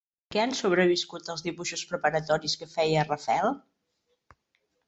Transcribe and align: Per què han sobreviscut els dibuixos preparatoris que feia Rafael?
Per 0.27 0.35
què 0.35 0.39
han 0.43 0.53
sobreviscut 0.59 1.29
els 1.33 1.43
dibuixos 1.49 1.83
preparatoris 1.93 2.57
que 2.63 2.71
feia 2.73 3.07
Rafael? 3.11 3.55